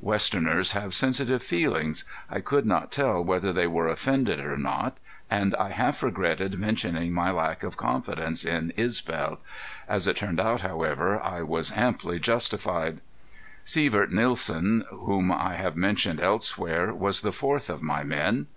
[0.00, 2.04] Westerners have sensitive feelings.
[2.28, 4.98] I could not tell whether they were offended or not,
[5.30, 9.38] and I half regretted mentioning my lack of confidence in Isbel.
[9.86, 13.00] As it turned out, however, I was amply justified.
[13.64, 18.48] Sievert Nielsen, whom I have mentioned elsewhere, was the fourth of my men.